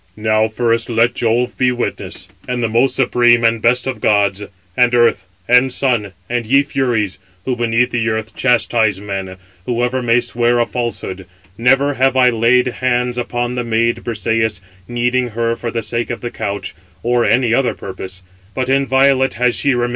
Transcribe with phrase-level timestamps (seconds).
[0.17, 4.41] "Now first let Jove be witness, the most supreme and best of gods,
[4.75, 9.37] and Earth, and Sun, and ye Furies, who beneath the earth chastise men,
[9.67, 15.27] whoever may swear a falsehood; never have I laid hands upon the maid Briseïs, needing
[15.37, 16.73] her for the sake of the couch,
[17.03, 18.23] or any other purpose;
[18.55, 19.89] but inviolate has she remained in my tents.